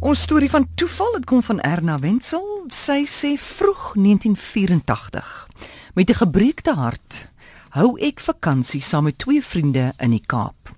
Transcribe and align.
Ons 0.00 0.22
storie 0.24 0.48
van 0.48 0.64
toeval, 0.80 1.12
dit 1.12 1.24
kom 1.28 1.42
van 1.44 1.58
Erna 1.60 1.98
Wenzel. 2.00 2.44
Sy 2.72 3.02
sê 3.04 3.34
vroeg 3.36 3.90
1984. 4.00 5.48
Met 5.92 6.08
'n 6.08 6.14
gebreekte 6.24 6.74
hart 6.74 7.28
hou 7.70 7.94
ek 8.02 8.18
vakansie 8.18 8.80
saam 8.82 9.06
met 9.06 9.18
twee 9.22 9.42
vriende 9.42 9.92
in 10.02 10.10
die 10.10 10.22
Kaap. 10.26 10.72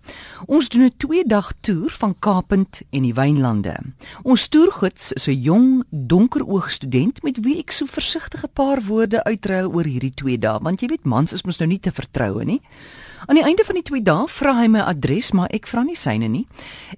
Ons 0.46 0.68
doen 0.68 0.84
'n 0.84 0.96
2-dag 0.96 1.52
toer 1.60 1.90
van 1.90 2.14
Kaapend 2.18 2.82
en 2.90 3.02
die 3.02 3.14
Wynlande. 3.14 3.76
Ons 4.22 4.48
toergids 4.48 5.12
is 5.12 5.26
'n 5.28 5.40
jong, 5.40 5.84
donkeroog 5.90 6.70
student 6.70 7.22
met 7.22 7.40
wie 7.40 7.58
ek 7.58 7.70
so 7.70 7.86
versigtige 7.86 8.48
paar 8.48 8.82
woorde 8.82 9.24
uitruil 9.24 9.72
oor 9.72 9.84
hierdie 9.84 10.14
2 10.14 10.38
dae, 10.38 10.58
want 10.60 10.80
jy 10.80 10.88
weet 10.88 11.04
mans 11.04 11.32
is 11.32 11.44
mos 11.44 11.58
nou 11.58 11.68
nie 11.68 11.80
te 11.80 11.92
vertroue 11.92 12.44
nie. 12.44 12.60
Aan 13.26 13.36
die 13.36 13.44
einde 13.44 13.64
van 13.64 13.74
die 13.74 13.82
2 13.82 14.02
dae 14.02 14.26
vra 14.26 14.54
hy 14.54 14.66
my 14.66 14.80
adres, 14.80 15.32
maar 15.32 15.48
ek 15.50 15.66
vra 15.66 15.82
nie 15.82 15.96
syne 15.96 16.28
nie. 16.28 16.46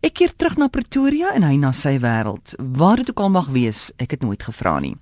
Ek 0.03 0.15
keer 0.15 0.33
terug 0.37 0.57
na 0.57 0.69
Pretoria 0.69 1.33
en 1.35 1.43
hy 1.43 1.57
na 1.57 1.73
sy 1.73 1.99
wêreld. 1.99 2.55
Waar 2.59 2.97
dit 2.97 3.11
ook 3.11 3.21
al 3.21 3.31
mag 3.31 3.49
wees, 3.49 3.93
ek 3.99 4.11
het 4.11 4.23
nooit 4.23 4.43
gevra 4.43 4.81
nie. 4.81 4.97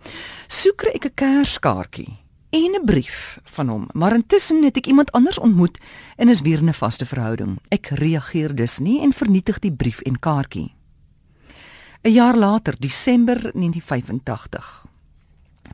Soek 0.48 0.84
ek 0.84 1.05
'n 1.06 1.15
kerskaartjie 1.15 2.22
en 2.52 2.74
'n 2.80 2.84
brief 2.84 3.38
van 3.45 3.69
hom, 3.69 3.88
maar 3.92 4.12
intussen 4.12 4.62
het 4.62 4.77
ek 4.77 4.87
iemand 4.87 5.12
anders 5.12 5.38
ontmoet 5.38 5.79
en 6.16 6.29
is 6.29 6.41
weer 6.41 6.59
in 6.59 6.69
'n 6.69 6.74
vaste 6.74 7.06
verhouding. 7.06 7.59
Ek 7.69 7.87
reageer 7.87 8.55
dus 8.55 8.79
nie 8.79 9.01
en 9.01 9.12
vernietig 9.12 9.59
die 9.59 9.73
brief 9.73 10.01
en 10.01 10.19
kaartjie. 10.19 10.74
'n 12.02 12.10
Jaar 12.10 12.37
later, 12.37 12.74
Desember 12.79 13.37
1985. 13.55 14.87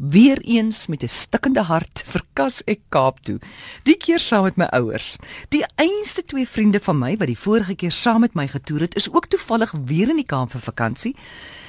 Weereens 0.01 0.87
met 0.87 1.03
'n 1.03 1.09
stikkende 1.09 1.63
hart 1.63 2.03
verkas 2.07 2.63
ek 2.65 2.81
Kaap 2.89 3.21
toe. 3.21 3.39
Die 3.83 3.97
keer 3.97 4.19
saam 4.19 4.43
met 4.43 4.57
my 4.57 4.65
ouers. 4.65 5.17
Die 5.49 5.65
einste 5.75 6.25
twee 6.25 6.49
vriende 6.49 6.81
van 6.81 6.99
my 6.99 7.17
wat 7.17 7.27
die 7.27 7.39
vorige 7.39 7.75
keer 7.75 7.91
saam 7.91 8.21
met 8.21 8.35
my 8.35 8.49
getoer 8.49 8.81
het, 8.81 8.95
is 8.95 9.13
ook 9.13 9.27
toevallig 9.27 9.73
weer 9.85 10.09
in 10.09 10.17
die 10.17 10.27
Kaap 10.27 10.51
vir 10.51 10.61
vakansie. 10.61 11.17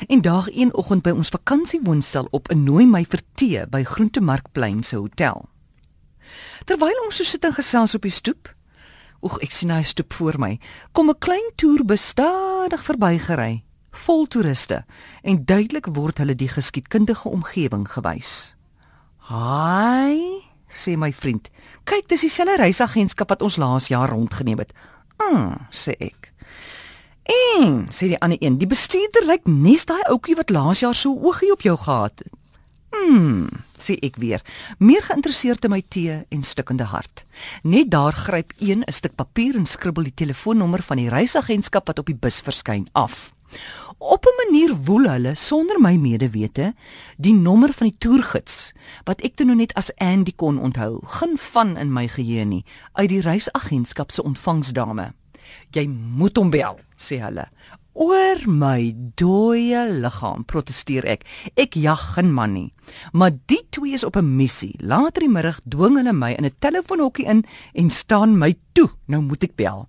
En 0.07 0.21
daag 0.21 0.47
een 0.55 0.73
oggend 0.73 1.03
by 1.03 1.09
ons 1.09 1.29
vakansiewoonstel 1.29 2.27
op 2.31 2.51
'n 2.51 2.63
nooi 2.63 2.85
my 2.85 3.05
vir 3.05 3.21
tee 3.35 3.67
by 3.67 3.83
Groentemarkplein 3.83 4.83
se 4.83 4.95
hotel. 4.95 5.49
Terwyl 6.65 7.03
ons 7.05 7.15
so 7.15 7.23
sit 7.23 7.45
en 7.45 7.53
gesels 7.53 7.95
op 7.95 8.01
die 8.01 8.11
stoep, 8.11 8.55
oek 9.21 9.41
ek 9.43 9.51
sien 9.51 9.69
hy 9.69 9.83
stoep 9.83 10.13
voor 10.13 10.39
my, 10.39 10.59
kom 10.91 11.09
'n 11.09 11.19
klein 11.19 11.51
toerbus 11.55 12.07
stadig 12.07 12.83
verbygery 12.83 13.63
vol 13.91 14.27
toeriste 14.27 14.83
en 15.21 15.45
duidelik 15.45 15.89
word 15.95 16.17
hulle 16.17 16.35
die 16.35 16.49
geskiedkundige 16.49 17.29
omgewing 17.29 17.87
gewys. 17.89 18.55
"Haai," 19.17 20.43
sê 20.69 20.97
my 20.97 21.13
vriend. 21.13 21.49
"Kyk, 21.83 22.07
dis 22.07 22.21
dieselfde 22.21 22.55
reisagentskap 22.57 23.29
wat 23.29 23.41
ons 23.41 23.57
laas 23.57 23.87
jaar 23.87 24.09
rondgeneem 24.09 24.57
het." 24.57 24.73
"Ah," 25.17 25.55
sê 25.71 25.93
ek. 25.99 26.33
"En," 27.57 27.87
sê 27.89 28.07
die 28.07 28.19
ander 28.19 28.37
een, 28.41 28.57
"die 28.57 28.67
bestuurder 28.67 29.25
lyk 29.25 29.45
nes 29.47 29.85
daai 29.85 30.03
ouetjie 30.09 30.35
wat 30.35 30.49
laas 30.49 30.79
jaar 30.79 30.95
so 30.95 31.13
oogie 31.13 31.51
op 31.51 31.61
jou 31.61 31.77
gehad 31.77 32.13
het." 32.19 32.33
"Hm," 32.89 33.47
sê 33.77 33.97
ek 34.01 34.15
weer, 34.15 34.41
meer 34.77 35.01
geïnteresseerd 35.01 35.63
in 35.63 35.69
my 35.69 35.83
tee 35.87 36.25
en 36.29 36.43
stikkende 36.43 36.83
hart. 36.83 37.25
Net 37.63 37.91
daar 37.91 38.13
gryp 38.13 38.53
een 38.59 38.83
'n 38.87 38.91
stuk 38.91 39.15
papier 39.15 39.55
en 39.55 39.65
skribbel 39.65 40.03
die 40.03 40.13
telefoonnommer 40.13 40.81
van 40.81 40.97
die 40.97 41.09
reisagentskap 41.09 41.87
wat 41.87 41.99
op 41.99 42.05
die 42.05 42.15
bus 42.15 42.41
verskyn 42.41 42.89
af. 42.91 43.33
Op 43.97 44.25
'n 44.25 44.37
manier 44.45 44.75
woel 44.85 45.09
hulle 45.09 45.35
sonder 45.35 45.79
my 45.79 45.95
medewete 45.95 46.73
die 47.17 47.33
nommer 47.33 47.73
van 47.73 47.87
die 47.87 47.97
toergids 47.97 48.73
wat 49.03 49.21
ek 49.21 49.35
toe 49.35 49.45
nou 49.45 49.57
net 49.57 49.73
as 49.73 49.95
Andy 49.95 50.31
kon 50.35 50.59
onthou. 50.59 50.99
Geen 51.03 51.37
van 51.37 51.77
in 51.77 51.93
my 51.93 52.07
geheue 52.07 52.45
nie 52.45 52.65
uit 52.93 53.09
die 53.09 53.21
reisagentskap 53.21 54.11
se 54.11 54.23
ontvangsdame. 54.23 55.13
Jy 55.71 55.87
moet 55.87 56.37
hom 56.37 56.49
bel, 56.49 56.79
sê 56.95 57.19
hulle. 57.19 57.47
Oor 57.99 58.45
my 58.47 58.93
dooie 59.19 59.81
liggaam 59.89 60.45
protesteer 60.45 61.03
ek. 61.03 61.25
Ek 61.59 61.75
jag 61.75 61.99
geen 62.13 62.31
man 62.33 62.53
nie. 62.53 62.73
Maar 63.11 63.31
die 63.51 63.65
twee 63.69 63.93
is 63.93 64.05
op 64.07 64.15
'n 64.15 64.35
missie. 64.37 64.75
Later 64.79 65.19
die 65.19 65.29
middag 65.29 65.59
dwing 65.67 65.97
hulle 65.97 66.13
my 66.13 66.31
in 66.31 66.45
'n 66.45 66.55
telefoonhokkie 66.59 67.25
in 67.25 67.45
en 67.73 67.89
staan 67.89 68.37
my 68.37 68.55
toe. 68.73 68.89
Nou 69.07 69.21
moet 69.21 69.43
ek 69.43 69.55
bel. 69.55 69.87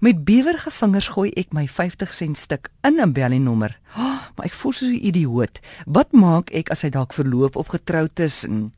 Met 0.00 0.24
bewerige 0.24 0.70
vingers 0.70 1.08
gooi 1.08 1.30
ek 1.36 1.52
my 1.52 1.66
50 1.68 2.12
sent 2.14 2.36
stuk 2.36 2.70
in 2.82 3.00
'n 3.00 3.12
bellynommer. 3.12 3.78
Oh, 3.96 4.20
maar 4.36 4.46
ek 4.46 4.52
voel 4.52 4.72
soos 4.72 4.88
'n 4.88 5.06
idioot. 5.06 5.60
Wat 5.86 6.12
maak 6.12 6.50
ek 6.50 6.70
as 6.70 6.82
hy 6.82 6.88
dalk 6.88 7.12
verloof 7.12 7.56
of 7.56 7.66
getroud 7.66 8.20
is 8.20 8.44
en 8.44 8.72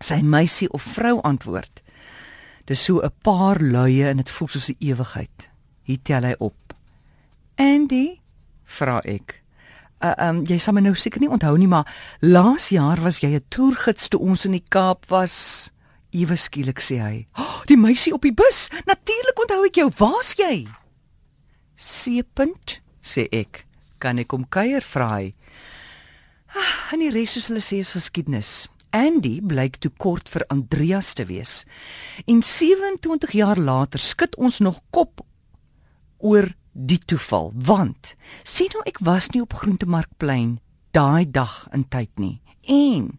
sy 0.00 0.20
meisie 0.20 0.70
of 0.70 0.82
vrou 0.82 1.20
antwoord? 1.20 1.82
Dis 2.64 2.84
so 2.84 3.00
'n 3.00 3.10
paar 3.22 3.60
luie 3.60 4.08
en 4.08 4.16
dit 4.16 4.30
voel 4.30 4.48
soos 4.48 4.68
'n 4.68 4.76
ewigheid. 4.78 5.50
Hier 5.82 5.98
tel 6.02 6.22
hy 6.22 6.34
op. 6.38 6.74
Andy, 7.56 8.20
vra 8.64 9.00
ek. 9.04 9.42
Uh, 10.02 10.14
um 10.18 10.44
jy 10.44 10.58
sal 10.58 10.74
my 10.74 10.80
nou 10.80 10.94
seker 10.94 11.20
nie 11.20 11.30
onthou 11.30 11.56
nie, 11.58 11.68
maar 11.68 11.86
laas 12.20 12.68
jaar 12.68 13.00
was 13.00 13.20
jy 13.20 13.34
'n 13.34 13.44
toergids 13.48 14.08
toe 14.08 14.20
ons 14.20 14.44
in 14.44 14.52
die 14.52 14.64
Kaap 14.68 15.06
was. 15.08 15.70
Ewe 16.12 16.36
skielik 16.36 16.80
sê 16.84 17.00
hy: 17.00 17.26
oh, 17.38 17.62
"Die 17.66 17.76
meisie 17.76 18.12
op 18.12 18.22
die 18.22 18.34
bus. 18.34 18.68
Natuurlik 18.86 19.40
onthou 19.40 19.64
ek 19.66 19.80
jou. 19.80 19.90
Waar's 19.98 20.34
jy?" 20.36 20.68
"Seepunt," 21.76 22.80
sê 23.02 23.28
ek. 23.32 23.66
"Kan 23.98 24.18
ek 24.18 24.28
kom 24.28 24.44
kuier?" 24.48 24.82
vra 24.82 25.08
hy. 25.18 25.34
Ah, 26.54 26.92
en 26.92 27.00
die 27.00 27.10
res 27.10 27.32
soos 27.32 27.48
hulle 27.48 27.64
sê 27.64 27.80
is 27.80 27.94
geskiedenis. 27.96 28.68
Andy 28.92 29.40
blyk 29.40 29.78
toe 29.80 29.90
kort 29.96 30.28
vir 30.28 30.44
Andreas 30.52 31.14
te 31.14 31.24
wees. 31.24 31.64
En 32.28 32.42
27 32.42 33.32
jaar 33.32 33.56
later 33.56 33.98
skud 33.98 34.36
ons 34.36 34.60
nog 34.60 34.82
kop 34.90 35.24
oor 36.18 36.52
die 36.72 36.98
toeval, 36.98 37.52
want 37.56 38.14
sien 38.44 38.68
nou 38.72 38.82
ek 38.88 39.00
was 39.00 39.30
nie 39.32 39.42
op 39.42 39.56
Groentemarkplein 39.60 40.58
daai 40.92 41.24
dag 41.24 41.68
in 41.72 41.86
tyd 41.88 42.12
nie. 42.20 42.40
En 42.68 43.18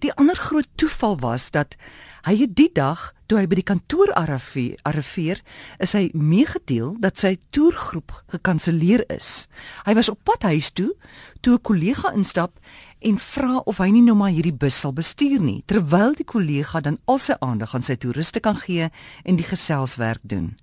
die 0.00 0.12
ander 0.14 0.36
groot 0.36 0.68
toeval 0.76 1.18
was 1.20 1.50
dat 1.50 1.76
Hy 2.20 2.44
die 2.52 2.68
dag 2.76 3.14
toe 3.30 3.38
hy 3.38 3.46
by 3.48 3.56
die 3.60 3.64
kantoor 3.64 4.10
arriveer, 4.12 5.40
is 5.80 5.94
hy 5.96 6.10
meegedeel 6.12 6.96
dat 7.00 7.20
sy 7.22 7.36
toergroep 7.54 8.12
gekanselleer 8.34 9.06
is. 9.08 9.46
Hy 9.86 9.94
was 9.96 10.10
op 10.12 10.20
pad 10.28 10.44
huis 10.50 10.68
toe 10.74 10.92
toe 11.40 11.56
'n 11.56 11.64
kollega 11.64 12.12
instap 12.12 12.58
en 13.00 13.16
vra 13.16 13.62
of 13.64 13.78
hy 13.78 13.88
nie 13.88 14.04
nou 14.04 14.14
maar 14.14 14.34
hierdie 14.36 14.52
bus 14.52 14.80
sal 14.80 14.92
bestuur 14.92 15.40
nie, 15.40 15.62
terwyl 15.66 16.12
die 16.12 16.28
kollega 16.28 16.80
dan 16.80 16.98
al 17.06 17.18
sy 17.18 17.34
aandag 17.40 17.74
aan 17.74 17.82
sy 17.82 17.96
toeriste 17.96 18.40
kan 18.40 18.56
gee 18.56 18.90
en 19.24 19.36
die 19.36 19.46
geselswerk 19.46 20.20
doen. 20.22 20.60